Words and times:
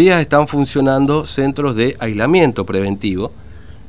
están 0.00 0.46
funcionando 0.46 1.26
centros 1.26 1.74
de 1.74 1.96
aislamiento 1.98 2.64
preventivo. 2.64 3.32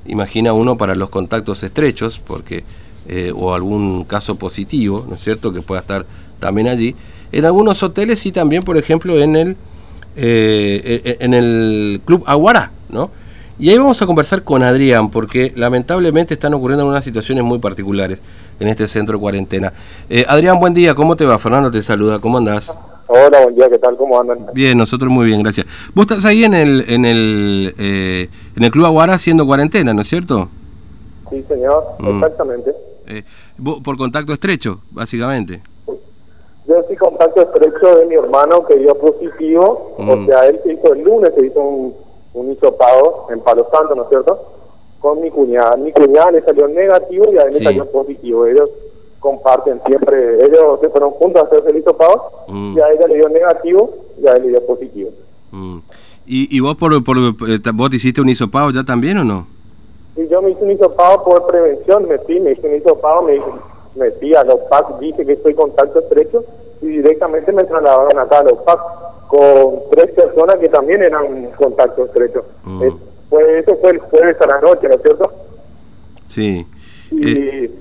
Imagina 0.08 0.54
uno 0.54 0.76
para 0.76 0.96
los 0.96 1.10
contactos 1.10 1.62
estrechos, 1.62 2.18
porque 2.18 2.64
eh, 3.08 3.32
o 3.36 3.54
algún 3.54 4.06
caso 4.06 4.34
positivo, 4.34 5.06
¿no 5.08 5.14
es 5.14 5.22
cierto?, 5.22 5.54
que 5.54 5.62
pueda 5.62 5.82
estar 5.82 6.08
también 6.40 6.68
allí. 6.68 6.96
En 7.32 7.46
algunos 7.46 7.84
hoteles 7.84 8.26
y 8.26 8.32
también, 8.32 8.64
por 8.64 8.76
ejemplo, 8.76 9.20
en 9.20 9.36
el 9.36 9.50
eh, 10.16 11.02
e, 11.04 11.10
e, 11.12 11.18
en 11.24 11.36
el 11.36 12.02
Club 12.06 12.24
Aguará, 12.26 12.72
¿no? 12.90 13.12
Y 13.60 13.70
ahí 13.70 13.78
vamos 13.78 14.02
a 14.02 14.08
conversar 14.08 14.44
con 14.44 14.64
Adrián, 14.64 15.12
porque 15.12 15.54
lamentablemente 15.56 16.34
están 16.34 16.56
ocurriendo 16.56 16.88
unas 16.88 17.04
situaciones 17.04 17.44
muy 17.44 17.60
particulares 17.60 18.20
en 18.60 18.68
este 18.68 18.88
centro 18.88 19.18
de 19.18 19.22
cuarentena. 19.22 19.74
Eh, 20.10 20.26
Adrián, 20.28 20.60
buen 20.60 20.74
día, 20.74 20.96
¿cómo 20.96 21.16
te 21.16 21.26
va? 21.26 21.38
Fernando 21.38 21.70
te 21.70 21.84
saluda, 21.84 22.18
¿cómo 22.18 22.40
andás? 22.40 22.76
Hola, 23.12 23.42
buen 23.42 23.56
día, 23.56 23.68
¿qué 23.68 23.80
tal? 23.80 23.98
¿Cómo 23.98 24.20
andan? 24.20 24.46
Bien, 24.54 24.78
nosotros 24.78 25.10
muy 25.10 25.26
bien, 25.26 25.42
gracias. 25.42 25.66
Vos 25.96 26.06
estás 26.08 26.26
ahí 26.26 26.44
en 26.44 26.54
el 26.54 26.86
en 26.88 27.06
el 27.06 27.74
eh, 27.80 28.30
en 28.56 28.64
el 28.64 28.70
Club 28.70 28.86
Aguara 28.86 29.16
haciendo 29.16 29.48
cuarentena, 29.48 29.96
¿no 29.96 30.02
es 30.02 30.08
cierto? 30.08 30.48
Sí, 31.32 31.44
señor, 31.48 31.84
mm. 31.98 32.18
exactamente. 32.18 32.72
Eh, 33.08 33.24
por 33.84 33.98
contacto 33.98 34.32
estrecho, 34.32 34.82
básicamente. 34.92 35.60
Yo 36.68 36.76
sí 36.88 36.96
contacto 36.98 37.42
estrecho 37.42 37.96
de 37.98 38.06
mi 38.06 38.14
hermano 38.14 38.64
que 38.68 38.78
dio 38.78 38.94
positivo, 38.94 39.96
o 39.98 40.04
mm. 40.04 40.26
sea, 40.28 40.46
él 40.46 40.60
se 40.64 40.74
hizo 40.74 40.94
el 40.94 41.02
lunes, 41.02 41.34
se 41.34 41.48
hizo 41.48 41.60
un, 41.60 41.96
un 42.36 42.52
hisopado 42.52 43.26
en 43.32 43.40
Palo 43.40 43.68
Santo, 43.72 43.96
¿no 43.96 44.04
es 44.04 44.10
cierto? 44.10 44.40
Con 45.00 45.20
mi 45.20 45.32
cuñada. 45.32 45.76
Mi 45.78 45.92
cuñada 45.92 46.30
le 46.30 46.44
salió 46.44 46.68
negativo 46.68 47.26
y 47.34 47.38
a 47.38 47.42
él 47.42 47.54
le 47.54 47.64
salió 47.64 47.90
positivo. 47.90 48.46
Ellos 48.46 48.70
comparten 49.20 49.82
siempre, 49.86 50.46
ellos 50.46 50.80
se 50.82 50.90
fueron 50.90 51.12
juntos 51.12 51.44
a 51.44 51.46
hacerse 51.46 51.70
el 51.70 51.78
hisopado 51.78 52.32
mm. 52.48 52.78
y 52.78 52.80
a 52.80 52.92
ella 52.92 53.08
le 53.08 53.16
dio 53.16 53.30
negativo 53.30 53.90
y 54.22 54.28
a 54.28 54.34
él 54.34 54.44
le 54.44 54.50
dio 54.50 54.66
positivo. 54.66 55.10
Mm. 55.52 55.80
¿Y, 56.26 56.56
¿Y, 56.56 56.60
vos 56.60 56.76
por, 56.76 57.04
por, 57.04 57.18
eh, 57.18 57.60
vos 57.74 57.90
te 57.90 57.96
hiciste 57.96 58.22
un 58.22 58.30
hisopado 58.30 58.72
ya 58.72 58.84
también 58.84 59.18
o 59.18 59.24
no? 59.24 59.48
Sí, 60.16 60.28
yo 60.30 60.42
me 60.42 60.52
hice 60.52 60.64
un 60.64 60.72
hisopado 60.72 61.24
por 61.24 61.48
prevención, 61.48 62.08
me 62.08 62.16
hice 62.16 62.68
un 62.68 62.76
hisopado, 62.76 63.24
me, 63.24 63.40
me 63.96 64.12
fui 64.12 64.36
a 64.36 64.44
los 64.44 64.60
PAC, 64.70 65.00
dije 65.00 65.26
que 65.26 65.34
estoy 65.34 65.54
contacto 65.54 66.00
estrecho 66.00 66.44
y 66.82 66.88
directamente 66.88 67.52
me 67.52 67.64
trasladaron 67.64 68.18
acá 68.18 68.40
a 68.40 68.44
los 68.44 68.60
PAC 68.60 68.80
con 69.28 69.80
tres 69.92 70.12
personas 70.12 70.56
que 70.58 70.70
también 70.70 71.04
eran 71.04 71.48
contacto 71.58 72.06
estrecho. 72.06 72.44
Mm. 72.64 72.84
eso 72.84 73.78
fue 73.82 73.92
el 73.92 74.00
jueves 74.00 74.38
a 74.42 74.48
la 74.48 74.62
noche, 74.62 74.88
¿no 74.88 74.96
es 74.96 75.02
cierto? 75.02 75.32
Sí. 76.28 76.66
Y, 77.12 77.32
eh, 77.32 77.72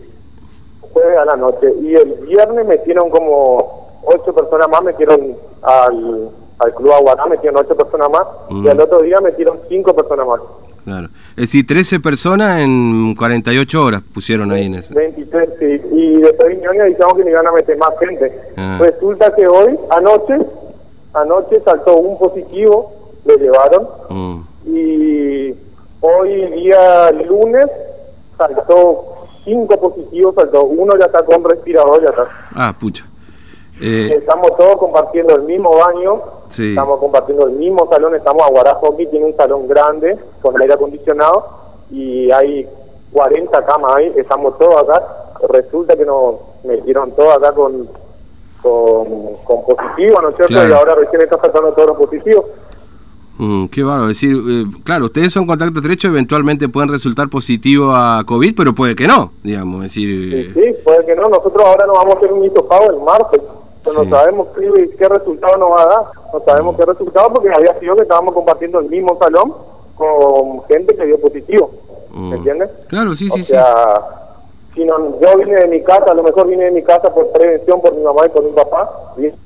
a 1.21 1.25
la 1.25 1.37
noche. 1.37 1.73
Y 1.83 1.95
el 1.95 2.15
viernes 2.27 2.67
metieron 2.67 3.11
como 3.11 3.89
ocho 4.05 4.33
personas 4.35 4.69
más, 4.69 4.83
metieron 4.83 5.37
al, 5.63 6.31
al 6.59 6.75
Club 6.75 6.93
Aguaná, 6.93 7.27
metieron 7.27 7.65
ocho 7.65 7.77
personas 7.77 8.11
más, 8.11 8.23
y 8.51 8.55
mm. 8.55 8.69
al 8.69 8.81
otro 8.81 9.01
día 9.01 9.21
metieron 9.21 9.59
cinco 9.69 9.95
personas 9.95 10.27
más. 10.27 10.41
Claro. 10.85 11.09
Es 11.31 11.53
decir, 11.53 11.67
13 11.67 12.01
personas 12.01 12.61
en 12.61 13.15
48 13.15 13.85
horas 13.85 14.03
pusieron 14.15 14.51
ahí 14.53 14.67
en 14.67 14.77
ese. 14.77 14.95
23, 14.95 15.51
sí. 15.59 15.83
Y 15.93 16.17
después 16.23 16.49
vinieron 16.49 16.77
y 16.77 16.91
dijeron 16.91 17.17
que 17.17 17.25
me 17.25 17.31
iban 17.31 17.47
a 17.47 17.53
meter 17.53 17.77
más 17.77 17.91
gente. 18.01 18.33
Ah. 18.57 18.79
Resulta 18.81 19.35
que 19.35 19.47
hoy, 19.47 19.79
anoche, 19.91 20.39
anoche 21.13 21.61
saltó 21.63 21.97
un 21.97 22.19
positivo, 22.19 22.93
lo 23.27 23.37
llevaron. 23.37 23.89
Mm. 24.09 24.41
Y 24.67 25.55
hoy, 26.01 26.47
día 26.53 27.11
lunes, 27.13 27.67
saltó 28.39 29.18
cinco 29.49 29.81
positivos, 29.81 30.35
faltó 30.35 30.65
uno 30.65 30.97
ya 30.99 31.07
está 31.07 31.25
con 31.25 31.43
respirador, 31.45 32.03
ya 32.03 32.11
está. 32.11 32.29
Ah, 32.55 32.75
pucha. 32.79 33.07
Eh, 33.81 34.11
estamos 34.19 34.57
todos 34.57 34.77
compartiendo 34.77 35.37
el 35.37 35.43
mismo 35.43 35.71
baño, 35.77 36.21
estamos 36.51 36.99
compartiendo 36.99 37.47
el 37.47 37.53
mismo 37.53 37.89
salón, 37.89 38.15
estamos 38.17 38.43
a 38.43 38.75
Hockey, 38.75 39.07
tiene 39.07 39.27
un 39.27 39.37
salón 39.37 39.69
grande 39.69 40.19
con 40.43 40.61
aire 40.61 40.75
acondicionado 40.75 41.47
y 41.91 42.31
hay 42.33 42.69
40 43.13 43.65
camas 43.65 43.95
ahí, 43.95 44.13
estamos 44.17 44.59
todos 44.59 44.83
acá. 44.83 45.03
Resulta 45.49 45.97
que 45.97 46.05
nos 46.05 46.35
metieron 46.65 47.13
todos 47.13 47.37
acá 47.37 47.53
con, 47.53 47.89
con, 48.61 49.35
con 49.45 49.65
positivo, 49.65 50.21
¿no 50.23 50.31
es 50.31 50.37
cierto? 50.37 50.69
Y 50.69 50.73
ahora 50.73 50.97
recién 50.97 51.23
está 51.23 51.39
faltando 51.39 51.73
todos 51.73 51.91
los 51.91 51.99
positivos. 51.99 52.47
Mm, 53.39 53.67
qué 53.67 53.83
bárbaro. 53.85 54.09
decir, 54.09 54.37
eh, 54.37 54.65
claro, 54.85 55.07
ustedes 55.07 55.33
son 55.33 55.47
contacto 55.47 55.79
estrecho, 55.79 56.09
eventualmente 56.09 56.69
pueden 56.69 56.91
resultar 56.91 57.29
positivo 57.29 57.93
a 57.93 58.25
COVID, 58.27 58.55
pero 58.57 58.75
puede 58.75 58.97
que 58.97 59.07
no, 59.07 59.33
digamos. 59.43 59.83
decir, 59.83 60.53
sí, 60.55 60.75
puede 60.85 61.07
que 61.07 61.15
no. 61.15 61.29
Nosotros 61.29 61.65
ahora 61.65 61.87
nos 61.87 61.97
vamos 61.97 62.15
a 62.15 62.19
hacer 62.19 62.33
un 62.33 62.45
hisopado 62.45 62.91
el 62.91 63.03
martes. 63.03 63.41
Pero 63.85 64.03
no 64.03 64.11
sabemos 64.11 64.49
qué, 64.59 64.91
qué, 64.99 65.09
resultado 65.09 65.57
nos 65.57 65.71
va 65.71 65.83
a 65.83 65.87
dar. 65.87 66.03
No 66.33 66.43
sabemos 66.45 66.77
qué 66.77 66.85
resultado 66.85 67.33
porque 67.33 67.49
había 67.57 67.79
sido 67.79 67.95
que 67.97 68.03
estábamos 68.03 68.35
compartiendo 68.35 68.81
el 68.81 68.91
mismo 68.91 69.17
salón 69.21 69.55
con 69.95 70.65
gente 70.67 70.95
que 70.97 71.07
dio 71.07 71.19
positivo. 71.21 71.71
¿Me 72.13 72.37
entiendes? 72.37 72.71
Claro, 72.89 73.15
sí, 73.15 73.31
sí, 73.31 73.45
sí 73.45 73.55
yo 74.85 75.39
vine 75.39 75.57
de 75.57 75.69
mi 75.69 75.83
casa, 75.83 76.11
a 76.11 76.15
lo 76.15 76.23
mejor 76.23 76.47
vine 76.47 76.65
de 76.65 76.71
mi 76.71 76.83
casa 76.83 77.13
por 77.13 77.31
prevención, 77.33 77.81
por 77.81 77.97
mi 77.97 78.03
mamá 78.03 78.27
y 78.27 78.29
por 78.29 78.45
mi 78.45 78.53
papá, 78.53 78.91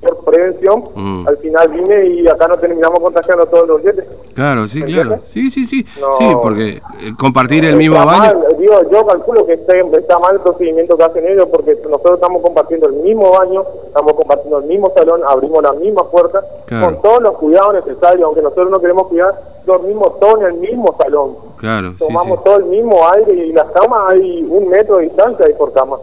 por 0.00 0.11
prevención, 0.24 0.84
mm. 0.94 1.28
al 1.28 1.36
final 1.38 1.68
vine 1.68 2.06
y 2.06 2.28
acá 2.28 2.48
nos 2.48 2.60
terminamos 2.60 3.00
contagiando 3.00 3.46
todos 3.46 3.68
los 3.68 3.82
dientes. 3.82 4.04
Claro, 4.34 4.66
sí, 4.68 4.82
claro, 4.82 5.20
sí, 5.24 5.50
sí, 5.50 5.66
sí, 5.66 5.84
sí, 5.84 6.36
porque 6.40 6.68
eh, 7.00 7.12
compartir 7.18 7.64
el 7.64 7.76
mismo 7.76 8.04
baño... 8.04 8.32
digo, 8.58 8.74
yo 8.90 9.06
calculo 9.06 9.46
que 9.46 9.54
está, 9.54 10.18
mal 10.18 10.34
el 10.34 10.40
procedimiento 10.40 10.96
que 10.96 11.04
hacen 11.04 11.26
ellos, 11.26 11.48
porque 11.52 11.76
nosotros 11.84 12.14
estamos 12.14 12.42
compartiendo 12.42 12.88
el 12.88 12.94
mismo 12.94 13.30
baño, 13.30 13.64
estamos 13.86 14.12
compartiendo 14.14 14.58
el 14.58 14.64
mismo 14.64 14.92
salón, 14.96 15.20
abrimos 15.26 15.62
la 15.62 15.72
misma 15.72 16.08
puerta, 16.10 16.42
con 16.68 17.02
todos 17.02 17.22
los 17.22 17.36
cuidados 17.38 17.74
necesarios, 17.74 18.24
aunque 18.24 18.42
nosotros 18.42 18.70
no 18.70 18.80
queremos 18.80 19.06
cuidar, 19.08 19.34
dormimos 19.66 20.18
todos 20.20 20.40
en 20.40 20.46
el 20.46 20.54
mismo 20.54 20.94
salón. 20.98 21.36
Claro, 21.56 21.94
Tomamos 21.98 22.42
todo 22.42 22.56
el 22.56 22.64
mismo 22.64 23.08
aire 23.12 23.46
y 23.46 23.52
las 23.52 23.70
camas 23.70 24.12
hay 24.12 24.42
un 24.48 24.68
metro 24.68 24.96
de 24.96 25.04
distancia 25.04 25.46
ahí 25.46 25.54
por 25.54 25.72
cama. 25.72 25.96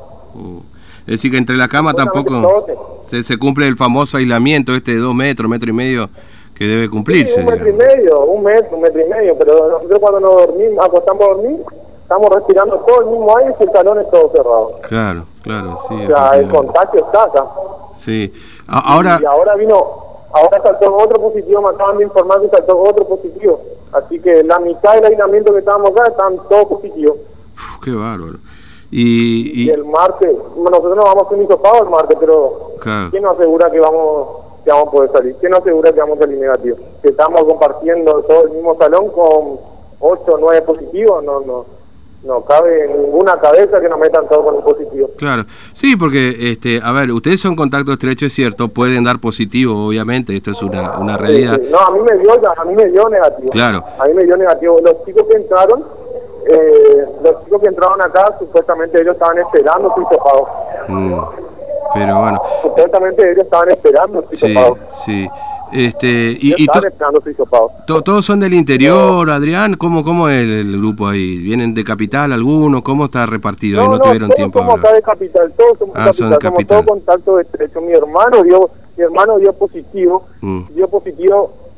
Es 1.10 1.14
decir, 1.14 1.32
que 1.32 1.38
entre 1.40 1.58
la 1.58 1.68
cama 1.68 1.96
tampoco 1.96 2.68
se, 3.08 3.24
se, 3.24 3.38
cumple 3.40 3.68
el 3.68 3.76
famoso 3.76 4.18
aislamiento 4.18 4.74
este 4.74 4.92
de 4.92 5.00
dos 5.00 5.16
metros, 5.16 5.50
metro 5.50 5.68
y 5.68 5.74
medio 5.74 6.08
que 6.54 6.66
debe 6.66 6.88
cumplirse. 6.88 7.40
un 7.40 7.48
metro 7.48 7.68
y 7.68 7.74
medio, 7.74 8.26
un 8.26 8.44
metro, 8.44 8.76
un 8.78 8.82
metro 8.84 9.02
y 9.02 9.10
medio, 9.10 9.36
pero 9.36 9.72
nosotros 9.72 10.00
cuando 10.00 10.20
nos 10.20 10.36
dormimos, 10.36 10.86
acostamos 10.86 11.24
a 11.24 11.28
dormir, 11.30 11.66
estamos 12.04 12.30
respirando 12.30 12.76
todo 12.86 13.02
el 13.02 13.08
mismo 13.08 13.38
aire 13.40 13.56
y 13.60 13.64
el 13.64 13.72
salón 13.72 14.00
es 14.02 14.12
todo 14.12 14.32
cerrado. 14.36 14.72
Claro, 14.84 15.26
claro, 15.42 15.80
sí. 15.88 15.96
O 15.96 16.06
sea, 16.06 16.38
el 16.38 16.48
contagio 16.48 17.04
está 17.04 17.24
acá. 17.24 17.46
Sí. 17.96 18.32
ahora... 18.68 19.18
Y 19.20 19.26
ahora 19.26 19.56
vino 19.56 20.10
Ahora 20.32 20.62
saltó 20.62 20.96
otro 20.96 21.20
positivo, 21.20 21.64
me 21.64 21.70
acaban 21.70 21.98
de 21.98 22.04
informar 22.04 22.40
que 22.42 22.50
saltó 22.50 22.78
otro 22.78 23.04
positivo. 23.08 23.64
Así 23.92 24.20
que 24.20 24.44
la 24.44 24.60
mitad 24.60 24.94
del 24.94 25.06
aislamiento 25.06 25.52
que 25.54 25.58
estábamos 25.58 25.90
acá 25.90 26.08
están 26.08 26.38
todos 26.48 26.68
positivos. 26.68 27.18
qué 27.84 27.96
bárbaro. 27.96 28.38
Y, 28.92 29.66
y, 29.66 29.70
el 29.70 29.86
martes, 29.86 30.36
nosotros 30.58 30.96
no 30.96 31.04
vamos 31.04 31.24
a 31.24 31.26
hacer 31.28 31.38
ni 31.38 31.44
hisopado 31.44 31.84
el 31.84 31.90
martes, 31.90 32.18
pero 32.20 32.72
¿quién 33.12 33.22
nos 33.22 33.38
asegura 33.38 33.70
que 33.70 33.80
vamos, 33.80 34.28
que 34.64 34.72
vamos 34.72 34.88
a 34.88 34.92
poder 34.92 35.12
salir? 35.12 35.36
¿Quién 35.40 35.52
nos 35.52 35.62
asegura 35.62 35.92
que 35.92 36.00
vamos 36.00 36.18
a 36.18 36.22
salir 36.22 36.40
negativos? 36.40 36.80
Que 37.02 37.10
estamos 37.10 37.44
compartiendo 37.44 38.24
todo 38.24 38.46
el 38.46 38.52
mismo 38.52 38.76
salón 38.78 39.10
con 39.10 39.60
8 40.00 40.24
o 40.28 40.38
9 40.40 40.62
positivos, 40.64 41.24
no, 41.24 41.42
no 41.42 41.80
no 42.24 42.44
cabe 42.44 42.86
en 42.86 43.04
ninguna 43.04 43.40
cabeza 43.40 43.80
que 43.80 43.88
nos 43.88 44.00
metan 44.00 44.28
todo 44.28 44.44
con 44.44 44.56
un 44.56 44.64
positivo. 44.64 45.10
Claro, 45.18 45.46
sí, 45.72 45.96
porque, 45.96 46.52
este, 46.52 46.82
a 46.84 46.92
ver, 46.92 47.12
ustedes 47.12 47.40
son 47.40 47.56
contacto 47.56 47.94
estrecho, 47.94 48.26
es 48.26 48.34
cierto, 48.34 48.68
pueden 48.68 49.04
dar 49.04 49.20
positivo, 49.20 49.88
obviamente, 49.88 50.36
esto 50.36 50.52
es 50.52 50.62
una, 50.62 51.00
una 51.00 51.18
realidad. 51.18 51.60
No, 51.72 51.80
a 51.80 51.92
mí 51.92 52.00
me 52.00 52.18
dio, 52.18 52.34
a 52.34 52.66
mí 52.66 52.76
me 52.76 52.86
dio 52.88 53.08
negativo. 53.08 53.50
Claro. 53.50 53.84
A 53.98 54.06
mí 54.06 54.14
me 54.14 54.26
dio 54.26 54.36
negativo. 54.36 54.80
Los 54.84 55.06
chicos 55.06 55.24
que 55.30 55.38
entraron, 55.38 55.86
eh, 56.50 57.06
los 57.24 57.44
chicos 57.46 57.62
que 57.62 57.68
entraron 57.68 58.02
acá, 58.02 58.36
supuestamente 58.40 59.00
ellos 59.00 59.14
estaban 59.14 59.38
esperando 59.38 59.94
su 59.94 60.02
hisopado. 60.02 60.48
Mm, 60.88 61.22
pero 61.94 62.20
bueno. 62.20 62.42
Supuestamente 62.62 63.32
ellos 63.32 63.44
estaban 63.44 63.70
esperando 63.70 64.26
su 64.30 64.36
sí, 64.36 64.56
Sí, 65.06 65.30
este, 65.72 66.08
y, 66.08 66.56
y 66.58 66.66
todos 67.86 68.26
son 68.26 68.40
del 68.40 68.56
interior, 68.56 69.30
Adrián. 69.30 69.76
¿Cómo, 69.76 70.04
cómo 70.04 70.28
es 70.28 70.42
el, 70.42 70.80
grupo 70.80 71.08
ahí? 71.08 71.38
¿Vienen 71.38 71.76
de 71.76 71.84
capital 71.84 72.34
algunos? 72.34 72.82
¿Cómo 72.82 73.06
está 73.06 73.28
repartido? 73.28 73.84
No, 73.84 73.92
no, 73.92 74.00
tuvieron 74.00 74.32
tiempo 74.32 74.60
somos 74.60 74.80
acá 74.80 74.94
de 74.94 75.02
capital, 75.04 75.54
todos 75.56 75.78
somos 75.78 75.96
ah, 75.98 76.06
capital, 76.06 76.30
de 76.30 76.38
capital. 76.38 76.68
somos 76.68 76.68
todos 76.68 76.86
contacto 76.86 77.40
estrecho. 77.40 77.82
Mi 77.82 77.94
hermano 77.94 78.42
dio, 78.42 78.72
mi 78.98 79.04
hermano 79.04 79.38
dio 79.38 79.54
positivo, 79.54 80.26
mm. 80.42 80.62
dio 80.74 80.88
positivo 80.88 81.69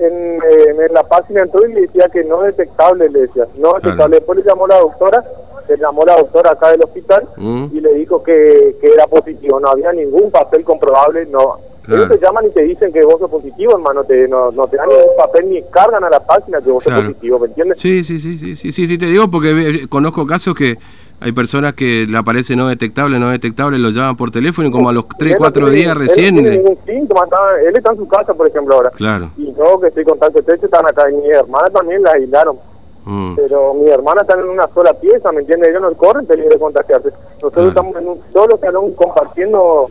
en, 0.00 0.42
eh, 0.42 0.86
en, 0.86 0.94
la 0.94 1.02
página 1.04 1.42
entró 1.42 1.66
y 1.66 1.72
le 1.72 1.80
decía 1.82 2.08
que 2.12 2.24
no 2.24 2.42
detectable, 2.42 3.08
le 3.08 3.20
decía, 3.22 3.46
no 3.58 3.74
detectable. 3.74 4.16
Después 4.16 4.38
le 4.38 4.44
llamó 4.44 4.66
la 4.66 4.80
doctora, 4.80 5.24
le 5.68 5.76
llamó 5.76 6.04
la 6.04 6.16
doctora 6.16 6.52
acá 6.52 6.70
del 6.70 6.82
hospital 6.82 7.28
mm. 7.36 7.66
y 7.72 7.80
le 7.80 7.94
dijo 7.94 8.22
que, 8.22 8.76
que 8.80 8.88
era 8.88 9.06
positivo, 9.06 9.60
no 9.60 9.68
había 9.68 9.92
ningún 9.92 10.30
papel 10.30 10.64
comprobable, 10.64 11.26
no 11.26 11.69
ellos 11.88 12.08
te 12.08 12.18
llaman 12.18 12.46
y 12.46 12.50
te 12.50 12.62
dicen 12.62 12.92
que 12.92 13.04
vos 13.04 13.18
sos 13.18 13.30
positivo, 13.30 13.72
hermano, 13.72 14.04
te, 14.04 14.28
no, 14.28 14.50
no 14.50 14.66
te 14.66 14.76
dan 14.76 14.88
ningún 14.88 15.16
papel 15.16 15.50
ni 15.50 15.62
cargan 15.64 16.04
a 16.04 16.10
la 16.10 16.20
página 16.20 16.60
que 16.60 16.70
vos 16.70 16.84
sos 16.84 16.92
positivo, 16.92 17.38
¿me 17.38 17.46
entiendes? 17.46 17.78
Sí, 17.78 18.04
sí, 18.04 18.20
sí, 18.20 18.38
sí, 18.38 18.56
sí, 18.56 18.72
sí, 18.72 18.86
sí, 18.86 18.98
te 18.98 19.06
digo 19.06 19.30
porque 19.30 19.86
conozco 19.88 20.26
casos 20.26 20.54
que 20.54 20.76
hay 21.20 21.32
personas 21.32 21.74
que 21.74 22.06
le 22.08 22.16
aparece 22.16 22.56
no 22.56 22.68
detectable, 22.68 23.18
no 23.18 23.30
detectable, 23.30 23.78
lo 23.78 23.90
llaman 23.90 24.16
por 24.16 24.30
teléfono 24.30 24.68
y 24.68 24.70
como 24.70 24.88
a 24.88 24.92
los 24.92 25.06
3, 25.18 25.36
4 25.36 25.68
días 25.68 25.94
recién... 25.96 26.36
Él 26.38 26.42
no 26.42 26.42
tiene 26.42 26.56
ningún 26.56 26.78
síntoma, 26.86 27.26
él 27.66 27.76
está 27.76 27.92
en 27.92 27.98
su 27.98 28.08
casa, 28.08 28.32
por 28.32 28.48
ejemplo, 28.48 28.74
ahora. 28.74 28.90
Claro. 28.90 29.30
Y 29.36 29.54
yo 29.54 29.80
que 29.80 29.88
estoy 29.88 30.04
con 30.04 30.12
contacto 30.12 30.40
estrecho 30.40 30.66
están 30.66 30.86
acá, 30.86 31.10
y 31.10 31.14
mi 31.16 31.28
hermana 31.28 31.68
también 31.70 32.02
la 32.02 32.12
aislaron. 32.12 32.56
Mm. 33.04 33.34
Pero 33.34 33.74
mi 33.74 33.90
hermana 33.90 34.22
está 34.22 34.38
en 34.38 34.48
una 34.48 34.68
sola 34.74 34.92
pieza, 34.94 35.32
¿me 35.32 35.40
entiendes? 35.40 35.70
Ellos 35.70 35.82
no 35.82 35.92
corren 35.94 36.26
peligro 36.26 36.50
de 36.50 36.58
contagiarse. 36.58 37.10
Nosotros 37.42 37.68
estamos 37.68 37.96
en 37.96 38.08
un 38.08 38.20
solo 38.32 38.58
salón 38.58 38.92
compartiendo 38.94 39.88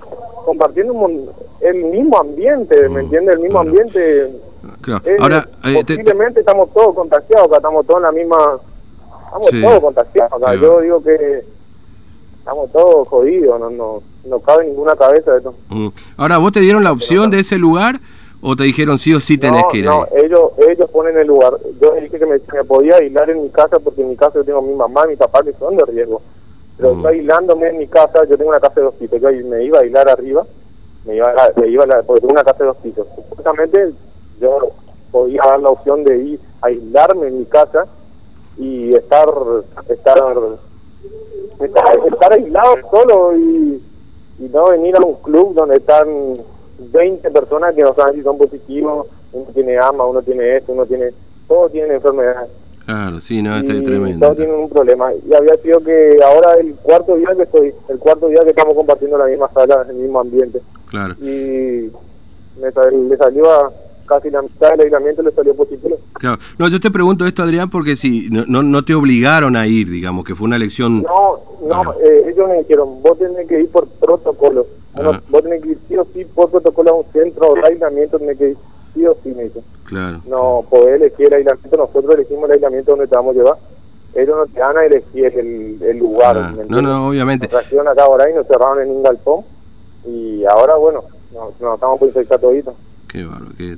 compartiendo 0.49 0.93
el 1.61 1.83
mismo 1.85 2.19
ambiente, 2.19 2.89
¿me 2.89 2.89
mm. 2.89 2.99
entiendes? 2.99 3.35
El 3.35 3.41
mismo 3.41 3.59
ambiente. 3.59 4.31
Claro. 4.81 5.03
Ahora, 5.19 5.47
eh, 5.65 5.83
posiblemente 5.85 6.41
estamos 6.41 6.73
todos 6.73 6.95
contagiados, 6.95 7.47
acá 7.47 7.57
estamos 7.57 7.85
todos 7.85 7.99
en 7.99 8.03
la 8.03 8.11
misma 8.11 8.59
Estamos 9.29 9.61
todos 9.61 9.79
contagiados 9.79 10.33
acá. 10.33 10.55
Yo 10.55 10.81
digo 10.81 11.03
que 11.03 11.43
estamos 12.39 12.71
todos 12.71 13.07
jodidos, 13.07 13.59
no, 13.59 13.69
no, 13.69 14.01
no 14.25 14.39
cabe 14.39 14.65
ninguna 14.65 14.95
cabeza 14.95 15.31
de 15.31 15.37
esto. 15.37 15.53
Mm. 15.69 15.89
Ahora, 16.17 16.39
¿vos 16.39 16.51
te 16.51 16.61
dieron 16.61 16.83
la 16.83 16.91
opción 16.91 17.29
de 17.29 17.39
ese 17.41 17.59
lugar 17.59 17.99
o 18.41 18.55
te 18.55 18.63
dijeron 18.63 18.97
sí 18.97 19.13
o 19.13 19.19
sí 19.19 19.37
tenés 19.37 19.65
que 19.71 19.79
ir 19.79 19.85
no, 19.85 20.07
ellos, 20.15 20.51
ellos 20.57 20.89
ponen 20.89 21.17
el 21.17 21.27
lugar. 21.27 21.53
Yo 21.81 21.93
dije 21.93 22.17
que 22.17 22.25
me, 22.25 22.39
podía 22.63 22.95
aislar 22.95 23.29
en 23.29 23.43
mi 23.43 23.49
casa 23.49 23.77
porque 23.79 24.01
en 24.01 24.09
mi 24.09 24.15
casa 24.15 24.35
yo 24.35 24.43
tengo 24.43 24.61
mi 24.61 24.73
mamá 24.73 25.03
y 25.05 25.09
mi 25.09 25.15
papá 25.15 25.43
que 25.43 25.53
son 25.53 25.75
de 25.75 25.85
riesgo. 25.85 26.21
Pero 26.79 26.95
mm. 26.95 27.05
aislándome 27.05 27.67
en 27.67 27.77
mi 27.79 27.87
casa, 27.87 28.23
yo 28.23 28.37
tengo 28.37 28.51
una 28.51 28.59
casa 28.61 28.75
de 28.75 28.83
dos 28.83 28.95
pisos, 28.95 29.19
yo 29.21 29.29
me 29.29 29.63
iba 29.65 29.79
a 29.79 29.81
aislar 29.81 30.09
arriba, 30.09 30.45
me 31.05 31.15
iba 31.15 31.27
a, 31.27 31.59
me 31.59 31.67
iba 31.67 31.83
a 31.83 32.03
porque 32.03 32.21
tengo 32.21 32.33
una 32.33 32.43
casa 32.43 32.59
de 32.59 32.65
dos 32.67 32.77
pisos. 32.77 33.05
Supuestamente 33.15 33.91
yo 34.39 34.59
podía 35.11 35.41
dar 35.45 35.59
la 35.59 35.69
opción 35.69 36.05
de 36.05 36.17
ir 36.17 36.39
a 36.61 36.67
aislarme 36.67 37.27
en 37.27 37.39
mi 37.39 37.45
casa 37.45 37.85
y 38.57 38.93
estar 38.95 39.29
estar 39.89 40.17
estar, 41.59 42.33
aislado 42.33 42.75
solo 42.89 43.35
y, 43.35 43.83
no 44.53 44.69
venir 44.69 44.95
a 44.95 45.05
un 45.05 45.15
club 45.15 45.53
donde 45.53 45.77
están 45.77 46.07
20 46.79 47.29
personas 47.31 47.75
que 47.75 47.81
no 47.81 47.93
saben 47.93 48.15
si 48.15 48.23
son 48.23 48.37
positivos, 48.37 49.07
uno 49.33 49.47
tiene 49.53 49.77
ama, 49.77 50.05
uno 50.05 50.21
tiene 50.21 50.55
esto, 50.55 50.71
uno 50.71 50.85
tiene, 50.85 51.11
todos 51.45 51.73
tienen 51.73 51.91
enfermedades. 51.91 52.49
Claro, 52.89 53.19
sí, 53.19 53.43
no, 53.43 53.55
este 53.55 53.77
es 53.77 53.83
tremendo. 53.83 54.25
Todos 54.25 54.37
tienen 54.37 54.55
un 54.55 54.67
problema. 54.67 55.11
Y 55.13 55.31
había 55.31 55.55
sido 55.57 55.79
que 55.81 56.17
ahora 56.25 56.55
el 56.59 56.73
cuarto 56.73 57.15
día 57.17 57.35
que 57.37 57.43
estoy, 57.43 57.71
el 57.87 57.99
cuarto 57.99 58.27
día 58.29 58.43
que 58.43 58.49
estamos 58.49 58.73
compartiendo 58.73 59.15
la 59.15 59.25
misma 59.25 59.47
sala, 59.53 59.85
el 59.87 59.95
mismo 59.95 60.19
ambiente. 60.19 60.59
Claro. 60.87 61.13
Y 61.21 61.91
me, 62.59 62.71
me 63.07 63.15
salió 63.15 63.51
a 63.51 63.71
casi 64.07 64.31
la 64.31 64.41
mitad 64.41 64.71
del 64.71 64.81
aislamiento 64.81 65.21
le 65.21 65.29
salió 65.29 65.55
positivo. 65.55 65.99
Claro. 66.13 66.41
No, 66.57 66.67
yo 66.67 66.79
te 66.79 66.89
pregunto 66.89 67.27
esto, 67.27 67.43
Adrián, 67.43 67.69
porque 67.69 67.95
si 67.95 68.27
no, 68.31 68.63
no, 68.63 68.83
te 68.83 68.95
obligaron 68.95 69.55
a 69.55 69.67
ir, 69.67 69.87
digamos, 69.87 70.25
que 70.25 70.33
fue 70.33 70.47
una 70.47 70.55
elección... 70.55 71.03
No, 71.03 71.39
no, 71.67 71.93
eh, 72.03 72.31
ellos 72.33 72.49
me 72.49 72.57
dijeron, 72.57 73.03
vos 73.03 73.19
tenés 73.19 73.47
que 73.47 73.59
ir 73.61 73.69
por 73.69 73.87
protocolo. 73.87 74.65
Ah. 74.95 75.21
vos 75.29 75.43
tenés 75.43 75.61
que 75.61 75.69
ir 75.69 75.77
sí 75.87 75.95
o 75.95 76.07
sí 76.11 76.25
por 76.25 76.49
protocolo 76.49 76.89
a 76.89 76.93
un 76.95 77.05
centro 77.13 77.53
de 77.53 77.61
aislamiento, 77.67 78.17
tenés 78.17 78.37
que 78.39 78.49
ir 78.49 78.57
sí 78.95 79.05
o 79.05 79.15
sí, 79.23 79.29
me 79.29 79.43
dijo. 79.43 79.61
Claro. 79.89 80.21
No 80.25 80.63
podés 80.69 81.01
elegir 81.01 81.27
el 81.27 81.33
aislamiento, 81.33 81.77
nosotros 81.77 82.15
elegimos 82.15 82.45
el 82.45 82.51
aislamiento 82.55 82.91
donde 82.91 83.07
te 83.07 83.15
vamos 83.15 83.35
a 83.35 83.37
llevar. 83.39 83.57
Ellos 84.13 84.37
no 84.37 84.45
te 84.45 84.59
van 84.59 84.77
a 84.77 84.85
elegir 84.85 85.25
el, 85.25 85.81
el 85.81 85.97
lugar. 85.97 86.37
Ah, 86.37 86.53
no, 86.67 86.81
no, 86.81 87.09
obviamente. 87.09 87.47
Nos 87.47 87.61
trajeron 87.61 87.87
acá 87.87 88.03
ahora 88.03 88.29
y 88.29 88.33
nos 88.33 88.47
cerraron 88.47 88.81
en 88.81 88.91
un 88.91 89.03
galpón. 89.03 89.43
Y 90.05 90.45
ahora, 90.45 90.75
bueno, 90.75 91.03
nos, 91.33 91.51
estamos 91.51 91.99
por 91.99 92.07
infectar 92.07 92.39
todito. 92.39 92.75
Qué 93.07 93.23
bárbaro, 93.23 93.51
qué... 93.57 93.75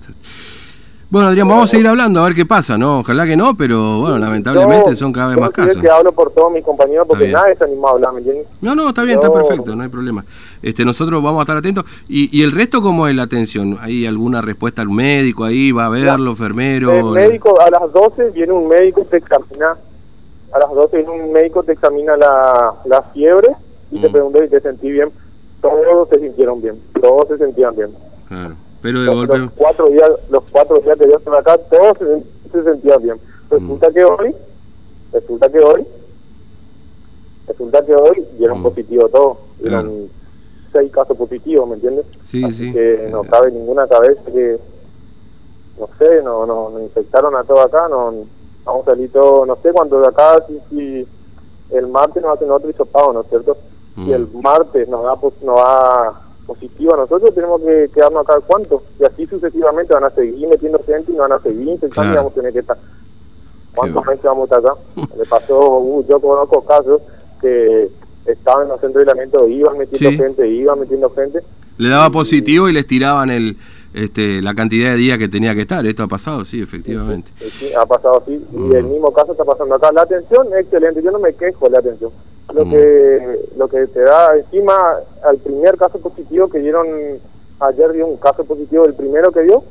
Bueno, 1.11 1.27
Adrián, 1.27 1.45
vamos 1.45 1.65
a 1.65 1.67
seguir 1.67 1.89
hablando 1.89 2.21
a 2.21 2.23
ver 2.23 2.33
qué 2.33 2.45
pasa, 2.45 2.77
¿no? 2.77 2.99
Ojalá 2.99 3.27
que 3.27 3.35
no, 3.35 3.53
pero 3.57 3.99
bueno, 3.99 4.17
lamentablemente 4.17 4.95
son 4.95 5.11
cada 5.11 5.27
vez 5.27 5.37
más 5.37 5.49
casos. 5.49 5.75
Yo 5.75 5.81
que 5.81 5.89
hablo 5.89 6.13
por 6.13 6.31
todos 6.31 6.49
mis 6.53 6.63
compañeros 6.63 7.05
porque 7.05 7.27
nadie 7.27 7.53
se 7.57 7.65
animó 7.65 7.89
a 7.89 7.91
hablar, 7.91 8.13
¿me 8.13 8.19
entiendes? 8.19 8.47
No, 8.61 8.75
no, 8.75 8.87
está 8.87 9.03
bien, 9.03 9.19
está 9.19 9.29
perfecto, 9.29 9.75
no 9.75 9.83
hay 9.83 9.89
problema. 9.89 10.23
Este, 10.63 10.85
nosotros 10.85 11.21
vamos 11.21 11.39
a 11.39 11.41
estar 11.41 11.57
atentos. 11.57 11.83
¿Y, 12.07 12.29
y 12.39 12.43
el 12.43 12.53
resto 12.53 12.81
cómo 12.81 13.09
es 13.09 13.15
la 13.17 13.23
atención? 13.23 13.77
¿Hay 13.81 14.05
alguna 14.05 14.41
respuesta 14.41 14.83
al 14.83 14.87
médico 14.87 15.43
ahí? 15.43 15.73
¿Va 15.73 15.87
a 15.87 15.89
verlo, 15.89 16.31
enfermero? 16.31 17.13
El 17.13 17.27
médico, 17.27 17.59
a 17.59 17.69
las 17.69 17.91
12 17.91 18.29
viene 18.29 18.53
un 18.53 18.69
médico, 18.69 19.03
te 19.03 19.17
examina, 19.17 19.75
a 20.53 20.59
las 20.59 20.69
12 20.73 20.95
viene 20.95 21.11
un 21.11 21.33
médico, 21.33 21.61
te 21.63 21.73
examina 21.73 22.15
la, 22.15 22.73
la 22.85 23.01
fiebre 23.13 23.49
y 23.91 23.99
te 23.99 24.07
mm. 24.07 24.11
pregunta 24.13 24.39
si 24.43 24.47
te 24.47 24.61
sentí 24.61 24.89
bien. 24.89 25.11
Todos 25.59 26.07
se 26.07 26.21
sintieron 26.21 26.61
bien, 26.61 26.81
todos 27.01 27.27
se 27.27 27.37
sentían 27.37 27.75
bien. 27.75 27.89
Claro. 28.29 28.55
Pero 28.81 28.99
de 29.01 29.05
los, 29.05 29.15
golpe... 29.15 29.37
Los 29.37 29.51
cuatro 29.51 29.89
días, 29.89 30.11
los 30.29 30.43
cuatro 30.51 30.79
días 30.79 30.97
que 30.97 31.09
yo 31.09 31.17
estuve 31.17 31.37
acá, 31.37 31.57
todos 31.57 31.97
se, 32.51 32.63
sentían 32.63 33.01
bien. 33.01 33.17
Resulta 33.49 33.89
mm. 33.89 33.93
que 33.93 34.03
hoy, 34.03 34.35
resulta 35.13 35.49
que 35.49 35.59
hoy, 35.59 35.87
resulta 37.47 37.85
que 37.85 37.95
hoy 37.95 38.27
dieron 38.37 38.59
mm. 38.59 38.63
positivo 38.63 39.09
todo. 39.09 39.37
Dieron 39.59 40.09
seis 40.73 40.91
casos 40.91 41.17
positivos, 41.17 41.67
¿me 41.67 41.75
entiendes? 41.75 42.05
Sí, 42.23 42.43
Así 42.43 42.67
sí. 42.67 42.73
que 42.73 43.07
no 43.11 43.23
cabe 43.23 43.51
ninguna 43.51 43.87
cabeza 43.87 44.23
que, 44.25 44.59
no 45.79 45.89
sé, 45.97 46.21
no, 46.23 46.45
no, 46.45 46.69
nos 46.69 46.81
infectaron 46.81 47.35
a 47.35 47.43
todo 47.43 47.61
acá, 47.61 47.87
no, 47.89 48.13
vamos 48.63 48.87
a 48.87 48.91
salir 48.91 49.11
todo, 49.11 49.45
no 49.45 49.57
sé 49.57 49.71
cuánto 49.71 49.99
de 49.99 50.07
acá, 50.07 50.43
si, 50.47 50.59
si 50.69 51.07
el 51.71 51.87
martes 51.87 52.23
nos 52.23 52.35
hacen 52.35 52.51
otro 52.51 52.69
hisopado, 52.69 53.13
¿no 53.13 53.21
es 53.21 53.27
cierto? 53.27 53.57
Si 53.95 54.01
mm. 54.01 54.13
el 54.13 54.27
martes 54.41 54.87
nos 54.87 55.03
da, 55.03 55.15
pues, 55.17 55.33
nos 55.41 55.57
da 55.57 56.21
positiva, 56.45 56.97
nosotros 56.97 57.33
tenemos 57.33 57.61
que 57.61 57.89
quedarnos 57.93 58.21
acá 58.23 58.39
cuánto, 58.45 58.83
y 58.99 59.05
así 59.05 59.25
sucesivamente 59.25 59.93
van 59.93 60.03
a 60.03 60.09
seguir 60.09 60.47
metiendo 60.47 60.81
gente 60.85 61.11
y 61.11 61.15
van 61.15 61.31
a 61.31 61.39
seguir 61.39 61.67
intentando 61.67 62.15
vamos 62.15 62.31
a 62.31 62.35
tener 62.35 62.53
que 62.53 62.59
estar. 62.59 62.77
¿Cuántos 63.73 64.05
meses 64.05 64.23
vamos 64.23 64.51
a 64.51 64.57
estar 64.57 64.71
acá? 64.71 64.81
Le 65.17 65.25
pasó, 65.25 65.77
uh, 65.79 66.05
yo 66.07 66.19
conozco 66.19 66.61
casos 66.65 67.01
que 67.39 67.89
estaban 68.25 68.63
en 68.63 68.69
los 68.69 68.81
centros 68.81 69.05
de 69.05 69.11
aislamiento, 69.11 69.47
iban 69.47 69.77
metiendo 69.77 70.23
gente, 70.23 70.47
iban 70.47 70.79
metiendo 70.79 71.09
gente. 71.11 71.39
Le 71.77 71.89
daba 71.89 72.09
positivo 72.09 72.69
y 72.69 72.73
les 72.73 72.85
tiraban 72.85 73.29
el 73.29 73.57
este, 73.93 74.41
la 74.41 74.53
cantidad 74.53 74.91
de 74.91 74.97
días 74.97 75.17
que 75.17 75.27
tenía 75.27 75.53
que 75.53 75.61
estar. 75.61 75.85
Esto 75.85 76.03
ha 76.03 76.07
pasado, 76.07 76.45
sí, 76.45 76.61
efectivamente. 76.61 77.31
Sí, 77.39 77.73
ha 77.73 77.85
pasado 77.85 78.21
así. 78.21 78.41
Y 78.51 78.57
mm. 78.57 78.75
el 78.75 78.83
mismo 78.85 79.11
caso 79.11 79.33
está 79.33 79.43
pasando 79.43 79.75
acá. 79.75 79.91
La 79.91 80.03
atención 80.03 80.47
es 80.53 80.65
excelente. 80.65 81.01
Yo 81.03 81.11
no 81.11 81.19
me 81.19 81.33
quejo 81.33 81.65
de 81.65 81.71
la 81.71 81.79
atención. 81.79 82.11
Lo, 82.53 82.65
mm. 82.65 82.69
que, 82.69 83.39
lo 83.57 83.67
que 83.67 83.87
te 83.87 84.01
da 84.01 84.35
encima 84.35 84.97
al 85.23 85.37
primer 85.37 85.77
caso 85.77 85.99
positivo 85.99 86.49
que 86.49 86.59
dieron, 86.59 86.87
ayer 87.59 87.93
dio 87.93 88.07
un 88.07 88.17
caso 88.17 88.43
positivo, 88.43 88.85
el 88.85 88.93
primero 88.93 89.31
que 89.31 89.41
dio, 89.41 89.63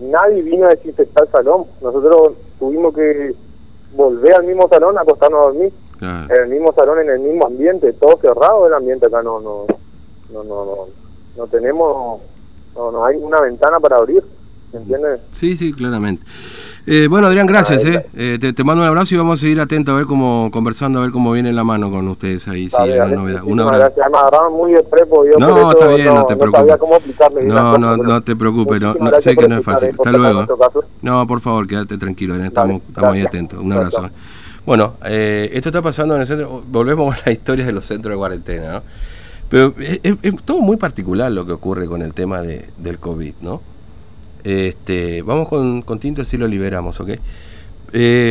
nadie 0.00 0.42
vino 0.42 0.66
a 0.66 0.70
desinfectar 0.70 1.24
el 1.24 1.30
salón. 1.30 1.64
Nosotros 1.82 2.32
tuvimos 2.58 2.94
que 2.94 3.34
volver 3.94 4.34
al 4.34 4.44
mismo 4.44 4.68
salón, 4.68 4.98
acostarnos 4.98 5.40
a 5.40 5.50
dormir. 5.50 5.72
En 6.00 6.30
el 6.30 6.48
mismo 6.48 6.72
salón, 6.72 7.00
en 7.00 7.10
el 7.10 7.20
mismo 7.20 7.46
ambiente, 7.46 7.92
todo 7.92 8.18
cerrado 8.22 8.66
el 8.66 8.72
ambiente 8.72 9.06
acá. 9.06 9.22
No, 9.22 9.38
no, 9.38 9.66
no, 10.32 10.42
no, 10.44 10.64
no, 10.64 10.86
no 11.36 11.46
tenemos 11.48 12.20
no, 12.74 12.90
no 12.90 13.04
hay 13.04 13.16
una 13.16 13.40
ventana 13.40 13.80
para 13.80 13.96
abrir, 13.96 14.22
¿me 14.72 14.80
entiendes? 14.80 15.20
Sí, 15.32 15.56
sí, 15.56 15.72
claramente. 15.72 16.24
Eh, 16.86 17.06
bueno, 17.08 17.26
Adrián, 17.26 17.46
gracias. 17.46 17.84
Eh. 17.84 18.06
eh 18.14 18.52
te, 18.54 18.64
mando 18.64 18.82
un 18.82 18.88
abrazo 18.88 19.14
y 19.14 19.18
vamos 19.18 19.38
a 19.38 19.42
seguir 19.42 19.60
atentos 19.60 19.92
a 19.94 19.96
ver 19.96 20.06
cómo, 20.06 20.50
conversando, 20.50 20.98
a 20.98 21.02
ver 21.02 21.10
cómo 21.10 21.32
viene 21.32 21.52
la 21.52 21.64
mano 21.64 21.90
con 21.90 22.08
ustedes 22.08 22.48
ahí. 22.48 22.68
Sí, 22.70 22.76
novedad. 22.76 23.42
Un 23.44 23.60
abrazo. 23.60 23.92
Gracias, 23.96 24.52
muy 24.52 24.72
de 24.72 24.82
prepo. 24.82 25.24
Yo 25.24 25.38
no, 25.38 25.70
está 25.70 25.88
bien, 25.88 26.14
no, 26.14 26.26
te 26.26 26.36
preocupes. 26.36 26.76
No, 27.44 27.78
no, 27.78 27.96
no 27.96 28.22
te 28.22 28.36
preocupes. 28.36 28.80
No, 28.80 28.94
sé 29.20 29.36
que 29.36 29.48
no 29.48 29.58
es 29.58 29.64
fácil. 29.64 29.90
Hasta 29.90 30.12
luego. 30.12 30.46
No, 31.02 31.26
por 31.26 31.40
favor, 31.40 31.66
quédate 31.66 31.98
tranquilo. 31.98 32.36
Estamos, 32.42 32.82
estamos 32.88 33.14
ahí 33.14 33.22
atentos. 33.22 33.58
Un 33.58 33.72
abrazo. 33.72 34.10
Bueno, 34.66 34.94
eh, 35.04 35.50
esto 35.52 35.70
está 35.70 35.82
pasando 35.82 36.14
en 36.14 36.20
el 36.20 36.26
centro. 36.26 36.62
Volvemos 36.66 37.14
a 37.14 37.18
las 37.18 37.34
historias 37.34 37.66
de 37.66 37.72
los 37.72 37.84
centros 37.86 38.12
de 38.12 38.18
cuarentena, 38.18 38.72
¿no? 38.72 38.82
Pero 39.48 39.74
es, 39.78 40.16
todo 40.44 40.60
muy 40.60 40.76
particular 40.76 41.32
lo 41.32 41.44
que 41.44 41.52
ocurre 41.52 41.86
con 41.86 42.02
el 42.02 42.14
tema 42.14 42.40
de, 42.40 42.68
del 42.78 42.98
COVID, 42.98 43.34
¿no? 43.40 43.62
Este, 44.44 45.22
vamos 45.22 45.48
con, 45.48 45.82
con 45.82 45.98
Tinto 46.00 46.22
así 46.22 46.36
lo 46.36 46.46
liberamos, 46.46 47.00
¿ok? 47.00 47.10
Eh, 47.92 48.28